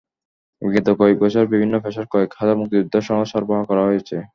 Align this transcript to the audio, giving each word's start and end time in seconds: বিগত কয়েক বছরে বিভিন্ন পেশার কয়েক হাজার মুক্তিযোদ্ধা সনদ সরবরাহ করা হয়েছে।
বিগত 0.61 0.87
কয়েক 0.99 1.17
বছরে 1.23 1.45
বিভিন্ন 1.53 1.75
পেশার 1.83 2.05
কয়েক 2.13 2.29
হাজার 2.39 2.59
মুক্তিযোদ্ধা 2.59 2.99
সনদ 3.01 3.27
সরবরাহ 3.31 3.61
করা 3.69 3.83
হয়েছে। 3.85 4.15